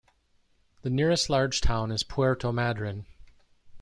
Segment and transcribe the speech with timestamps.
[0.81, 3.05] The nearest large town is Puerto Madryn.